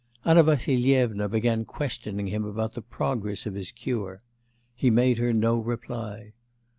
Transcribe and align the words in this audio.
Anna 0.25 0.41
Vassilyevna 0.41 1.29
began 1.29 1.63
questioning 1.63 2.25
him 2.25 2.43
about 2.43 2.73
the 2.73 2.81
progress 2.81 3.45
of 3.45 3.53
his 3.53 3.71
cure; 3.71 4.23
he 4.73 4.89
made 4.89 5.19
her 5.19 5.31
no 5.31 5.59
reply. 5.59 6.33